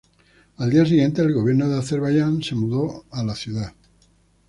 Al 0.57 0.71
día 0.71 0.83
siguiente, 0.83 1.21
el 1.21 1.31
gobierno 1.31 1.69
de 1.69 1.77
Azerbaiyán 1.77 2.41
se 2.41 2.55
mudó 2.55 3.05
a 3.11 3.21
la 3.23 3.35
ciudad. 3.35 3.71